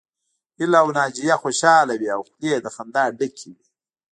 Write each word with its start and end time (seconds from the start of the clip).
هيله 0.57 0.77
او 0.81 0.87
ناجيه 0.97 1.35
خوشحاله 1.41 1.93
وې 2.01 2.09
او 2.15 2.21
خولې 2.27 2.47
يې 2.53 2.57
له 2.63 2.69
خندا 2.75 3.03
ډکې 3.17 3.49
وې 3.55 3.65